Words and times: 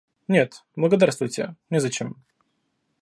Нет, 0.27 0.65
благодарствуйте, 0.75 1.55
незачем. 1.69 2.15